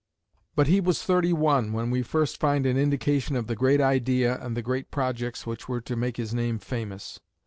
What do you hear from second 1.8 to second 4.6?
we first find an indication of the great idea and